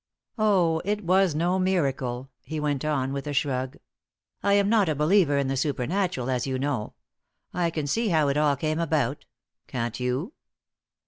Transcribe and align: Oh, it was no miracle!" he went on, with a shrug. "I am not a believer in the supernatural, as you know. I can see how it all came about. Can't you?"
Oh, 0.39 0.81
it 0.83 1.03
was 1.03 1.35
no 1.35 1.59
miracle!" 1.59 2.31
he 2.41 2.59
went 2.59 2.83
on, 2.83 3.13
with 3.13 3.27
a 3.27 3.33
shrug. 3.33 3.77
"I 4.41 4.53
am 4.53 4.67
not 4.67 4.89
a 4.89 4.95
believer 4.95 5.37
in 5.37 5.47
the 5.47 5.55
supernatural, 5.55 6.27
as 6.27 6.47
you 6.47 6.57
know. 6.57 6.95
I 7.53 7.69
can 7.69 7.85
see 7.85 8.07
how 8.07 8.27
it 8.29 8.35
all 8.35 8.55
came 8.55 8.79
about. 8.79 9.25
Can't 9.67 9.99
you?" 9.99 10.33